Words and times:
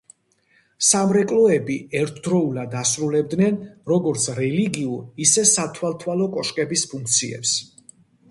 სამრეკლოები 0.85 1.75
ერთდროულად 1.99 2.71
ასრულებდნენ 2.79 3.59
როგორც 3.91 4.25
რელიგიურ, 4.39 5.03
ისე 5.27 5.43
სათვალთვალო 5.53 6.31
კოშკების 6.39 6.89
ფუნქციებს. 6.95 7.53